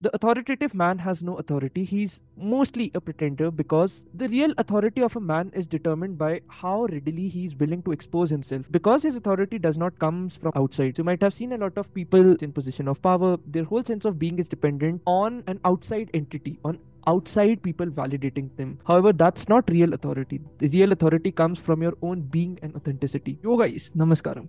[0.00, 1.82] The authoritative man has no authority.
[1.82, 6.84] He's mostly a pretender because the real authority of a man is determined by how
[6.84, 8.64] readily he's willing to expose himself.
[8.70, 10.94] Because his authority does not come from outside.
[10.94, 13.38] So you might have seen a lot of people in position of power.
[13.44, 16.78] Their whole sense of being is dependent on an outside entity, on
[17.08, 18.78] outside people validating them.
[18.86, 20.40] However, that's not real authority.
[20.58, 23.40] The real authority comes from your own being and authenticity.
[23.42, 24.46] Yo guys, namaskaram.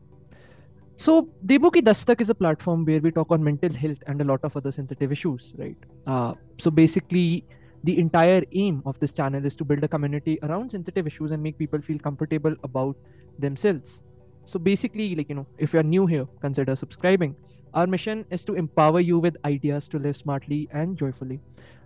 [1.00, 4.26] So, Debu Ki Dastak is a platform where we talk on mental health and a
[4.26, 5.78] lot of other sensitive issues, right?
[6.06, 7.46] Uh, so, basically,
[7.86, 11.42] the entire aim of this channel is to build a community around sensitive issues and
[11.42, 12.98] make people feel comfortable about
[13.38, 14.02] themselves.
[14.46, 17.34] So, basically, like, you know, if you're new here, consider subscribing.
[17.74, 21.40] Our mission is to empower you with ideas to live smartly and joyfully.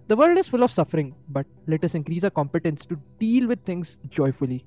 [0.08, 3.64] The world is full of suffering, but let us increase our competence to deal with
[3.64, 4.66] things joyfully.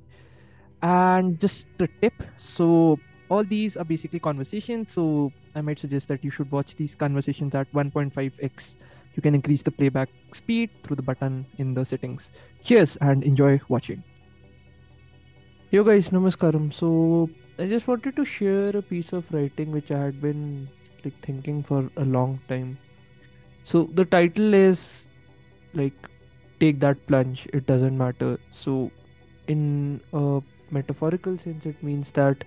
[0.82, 4.92] And just a tip so, all these are basically conversations.
[4.92, 8.74] So i might suggest that you should watch these conversations at 1.5x
[9.16, 12.28] you can increase the playback speed through the button in the settings.
[12.62, 14.02] Cheers and enjoy watching.
[15.70, 16.72] Yo guys namaskaram.
[16.72, 20.68] So i just wanted to share a piece of writing which i had been
[21.04, 22.76] like thinking for a long time.
[23.62, 25.08] So the title is
[25.72, 25.94] like
[26.60, 27.48] take that plunge.
[27.54, 28.38] It doesn't matter.
[28.52, 28.90] So
[29.48, 32.44] in a metaphorical sense it means that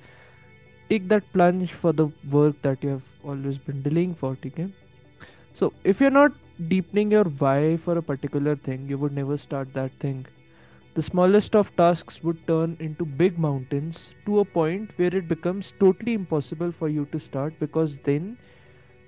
[0.90, 4.70] take that plunge for the work that you have always been delaying for okay?
[5.54, 6.32] So if you're not
[6.68, 10.26] deepening your why for a particular thing you would never start that thing.
[10.96, 15.74] The smallest of tasks would turn into big mountains to a point where it becomes
[15.80, 18.38] totally impossible for you to start because then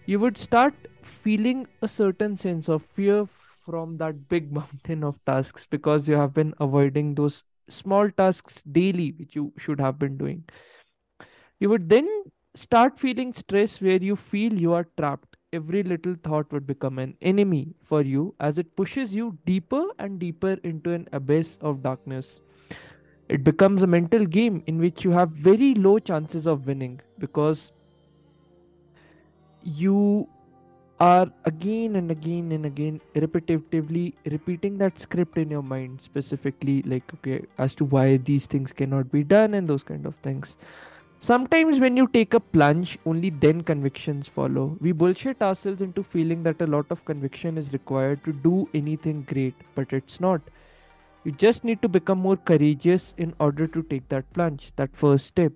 [0.06, 3.26] you would start feeling a certain sense of fear
[3.66, 9.14] from that big mountain of tasks because you have been avoiding those small tasks daily
[9.18, 10.44] which you should have been doing
[11.62, 12.08] you would then
[12.56, 15.38] start feeling stress where you feel you are trapped.
[15.54, 20.18] Every little thought would become an enemy for you as it pushes you deeper and
[20.20, 22.40] deeper into an abyss of darkness.
[23.30, 27.72] It becomes a mental game in which you have very low chances of winning because
[29.64, 30.28] you
[31.00, 37.04] are again and again and again repetitively repeating that script in your mind specifically like
[37.16, 40.58] okay as to why these things cannot be done and those kind of things
[41.24, 44.76] Sometimes, when you take a plunge, only then convictions follow.
[44.82, 49.22] We bullshit ourselves into feeling that a lot of conviction is required to do anything
[49.32, 50.42] great, but it's not.
[51.24, 55.28] You just need to become more courageous in order to take that plunge, that first
[55.28, 55.54] step.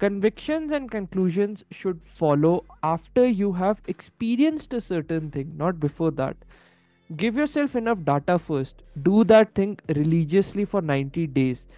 [0.00, 6.36] Convictions and conclusions should follow after you have experienced a certain thing, not before that.
[7.16, 8.82] Give yourself enough data first.
[9.00, 11.68] Do that thing religiously for 90 days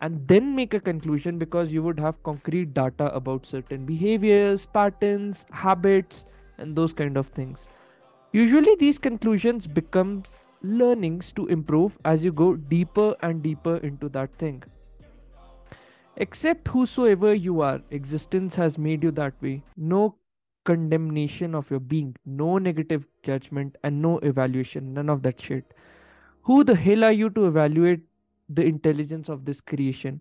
[0.00, 5.46] and then make a conclusion because you would have concrete data about certain behaviors, patterns,
[5.50, 6.24] habits,
[6.58, 7.68] and those kind of things.
[8.32, 10.24] Usually, these conclusions become
[10.62, 14.62] learnings to improve as you go deeper and deeper into that thing.
[16.18, 19.62] Accept whosoever you are, existence has made you that way.
[19.76, 20.16] No
[20.64, 24.92] condemnation of your being, no negative judgment, and no evaluation.
[24.94, 25.74] None of that shit.
[26.42, 28.00] Who the hell are you to evaluate
[28.48, 30.20] the intelligence of this creation.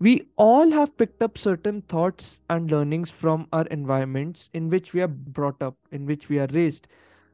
[0.00, 5.02] We all have picked up certain thoughts and learnings from our environments in which we
[5.02, 6.88] are brought up, in which we are raised.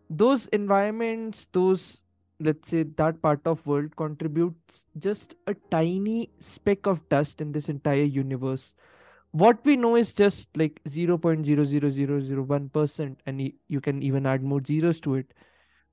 [0.09, 2.03] Those environments, those
[2.41, 7.69] let's say that part of world contributes just a tiny speck of dust in this
[7.69, 8.75] entire universe
[9.33, 15.15] what we know is just like 0.00001% and you can even add more zeros to
[15.15, 15.33] it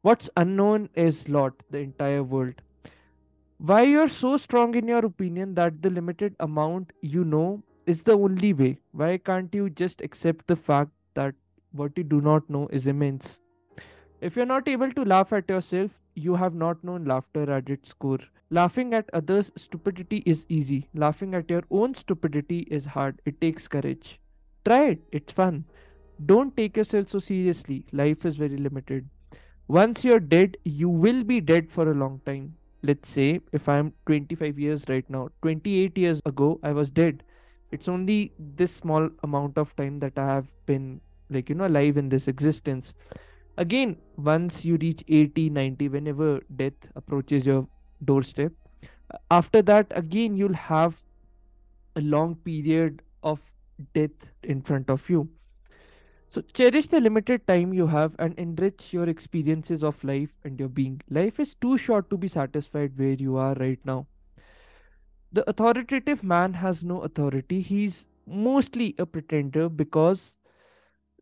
[0.02, 2.56] what's unknown is lot the entire world
[3.60, 8.14] why you're so strong in your opinion that the limited amount you know is the
[8.14, 8.78] only way?
[8.92, 11.34] Why can't you just accept the fact that
[11.72, 13.40] what you do not know is immense?
[14.22, 17.94] If you're not able to laugh at yourself, you have not known laughter at its
[17.94, 18.20] core.
[18.52, 20.88] Laughing at others' stupidity is easy.
[20.94, 23.22] Laughing at your own stupidity is hard.
[23.26, 24.20] It takes courage.
[24.66, 25.66] Try it, it's fun.
[26.26, 27.86] Don't take yourself so seriously.
[27.92, 29.10] Life is very limited.
[29.68, 33.94] Once you're dead, you will be dead for a long time let's say if i'm
[34.06, 37.24] 25 years right now 28 years ago i was dead.
[37.72, 41.98] It's only this small amount of time that i have been like you know alive
[41.98, 42.94] in this existence.
[43.58, 47.68] Again once you reach 80 90 whenever death approaches your
[48.06, 48.54] doorstep
[49.32, 50.98] after that again you'll have
[51.96, 53.42] a long period of
[53.94, 55.28] death in front of you
[56.30, 60.70] so cherish the limited time you have and enrich your experiences of life and your
[60.70, 61.02] being.
[61.10, 64.08] Life is too short to be satisfied where you are right now.
[65.32, 67.62] The authoritative man has no authority.
[67.62, 70.36] He's mostly a pretender because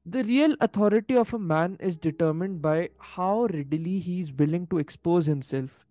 [0.06, 4.78] the real authority of a man is determined by how readily he is willing to
[4.78, 5.86] expose himself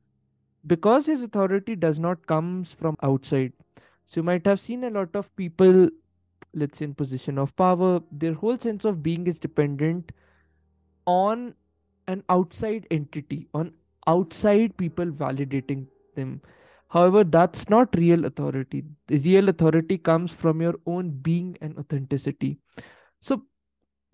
[0.67, 3.52] because his authority does not comes from outside
[4.06, 5.88] so you might have seen a lot of people
[6.55, 10.12] let's say in position of power their whole sense of being is dependent
[11.06, 11.55] on
[12.09, 13.73] an outside entity on
[14.06, 16.41] outside people validating them.
[16.89, 18.85] However that's not real authority.
[19.09, 22.59] The real authority comes from your own being and authenticity.
[23.21, 23.43] So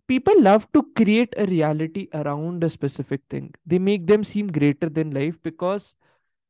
[0.07, 3.55] people love to create a reality around a specific thing.
[3.67, 5.95] They make them seem greater than life because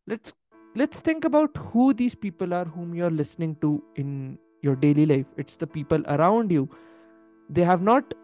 [0.07, 0.33] let's
[0.75, 5.27] let's think about who these people are whom you're listening to in your daily life.
[5.37, 6.69] It's the people around you.
[7.49, 8.15] They have not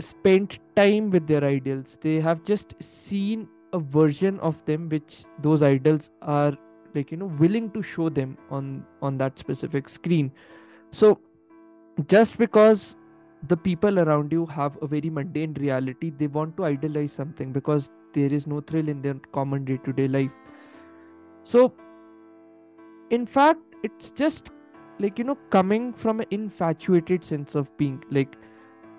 [0.00, 1.98] spent time with their idols.
[2.00, 6.56] They have just seen a version of them which those idols are
[6.94, 10.30] like you know willing to show them on on that specific screen.
[10.90, 11.18] So
[12.08, 12.96] just because
[13.48, 17.90] the people around you have a very mundane reality they want to idolize something because
[18.12, 20.32] there is no thrill in their common day to day life.
[21.42, 21.72] So
[23.10, 24.50] in fact it's just
[25.02, 28.36] like you know coming from an infatuated sense of being like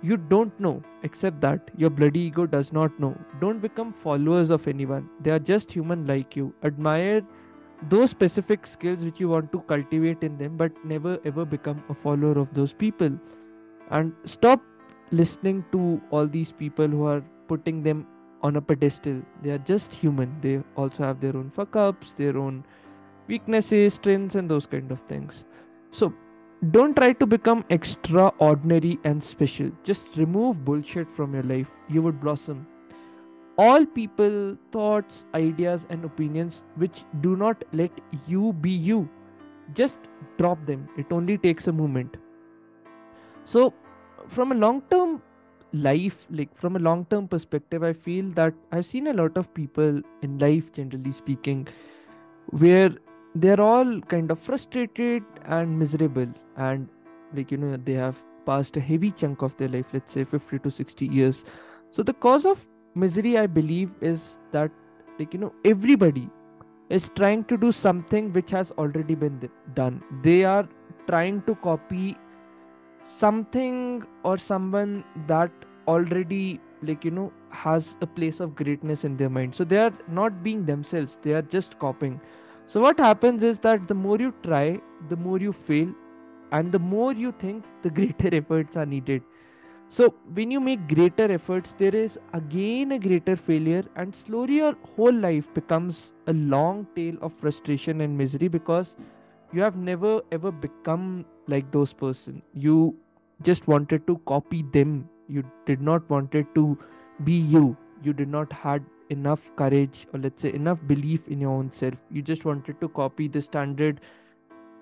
[0.03, 3.17] you don't know except that your bloody ego does not know.
[3.39, 5.09] Don't become followers of anyone.
[5.21, 6.53] They are just human like you.
[6.63, 7.21] Admire
[7.89, 11.93] those specific skills which you want to cultivate in them but never ever become a
[11.93, 13.17] follower of those people.
[13.91, 14.61] And stop
[15.11, 18.05] listening to all these people who are putting them
[18.41, 19.21] on a pedestal.
[19.41, 20.35] They are just human.
[20.41, 22.65] They also have their own fuck ups their own
[23.27, 25.45] weaknesses strengths and those kind of things
[25.93, 26.11] so
[26.71, 29.71] don't try to become extraordinary and special.
[29.83, 31.69] Just remove bullshit from your life.
[31.89, 32.65] You would blossom.
[33.57, 37.91] All people thoughts ideas and opinions which do not let
[38.27, 39.07] you be you
[39.73, 39.99] just
[40.37, 40.87] drop them.
[40.97, 42.17] It only takes a moment.
[43.45, 43.73] So
[44.27, 45.21] from a long term
[45.73, 49.51] life like from a long term perspective i feel that i've seen a lot of
[49.55, 51.67] people in life generally speaking
[52.51, 52.91] where
[53.35, 56.27] they're all kind of frustrated and miserable.
[56.57, 56.87] And
[57.33, 60.59] like you know they have passed a heavy chunk of their life let's say 50
[60.59, 61.43] to 60 years.
[61.91, 62.63] So the cause of
[62.95, 64.69] misery i believe is that
[65.17, 66.29] like you know everybody
[66.89, 70.03] is trying to do something which has already been done.
[70.21, 70.67] They are
[71.07, 72.17] trying to copy
[73.03, 75.51] something or someone that
[75.87, 79.55] already like you know has a place of greatness in their mind.
[79.55, 81.17] So they are not being themselves.
[81.21, 82.19] They are just copying
[82.67, 84.79] so what happens is that the more you try
[85.09, 85.93] the more you fail
[86.51, 89.23] and the more you think the greater efforts are needed.
[89.89, 94.75] So when you make greater efforts there is again a greater failure and slowly your
[94.95, 98.95] whole life becomes a long tale of frustration and misery because
[99.51, 102.41] you have never ever become like those person.
[102.53, 102.95] You
[103.43, 105.09] just wanted to copy them.
[105.27, 106.77] You did not wanted to
[107.23, 107.77] be you.
[108.01, 111.95] You did not had enough courage or let's say enough belief in your own self.
[112.11, 114.01] You just wanted to copy the standard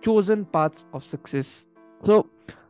[0.01, 1.65] chosen paths of success.
[2.03, 2.27] So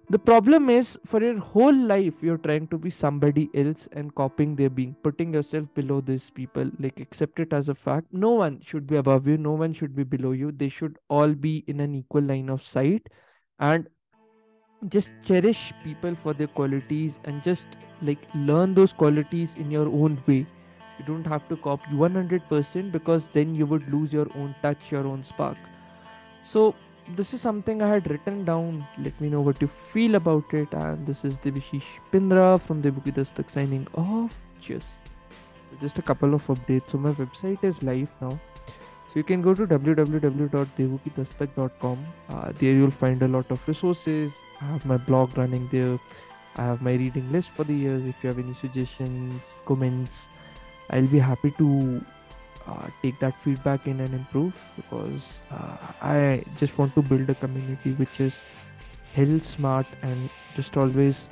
[0.10, 4.56] the problem is for your whole life you're trying to be somebody else and copying
[4.58, 8.08] their being putting yourself below these people like accept it as a fact.
[8.12, 9.38] No one should be above you.
[9.38, 10.52] No one should be below you.
[10.52, 13.08] They should all be in an equal line of sight
[13.60, 13.88] and
[14.90, 17.68] just cherish people for their qualities and just
[18.02, 20.46] like learn those qualities in your own way
[21.02, 25.08] you don't have to copy 100% because then you would lose your own touch your
[25.08, 25.58] own spark.
[26.44, 26.76] So
[27.16, 28.86] this is something i had written down.
[28.98, 30.74] Let me know what you feel about it.
[30.74, 34.40] And this is Debashish Pindra from Debu Ki Dastak signing off.
[34.62, 34.88] Cheers.
[35.82, 36.92] Just a couple of updates.
[36.92, 38.40] So my website is live now.
[39.08, 41.98] So you can go to www.debukidastak.com
[42.30, 44.32] uh, there you'll find a lot of resources.
[44.62, 46.00] I have my blog running there.
[46.56, 48.06] I have my reading list for the years.
[48.06, 50.28] If you have any suggestions, comments,
[50.92, 52.04] I'll be happy to
[52.68, 57.36] uh, take that feedback in and improve because uh, I just want to build a
[57.36, 58.42] community which is
[59.14, 61.30] hell smart and just always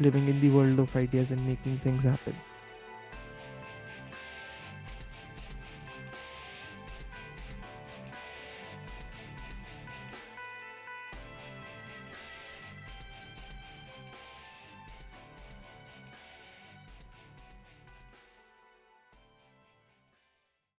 [0.00, 2.34] living in the world of ideas and making things happen.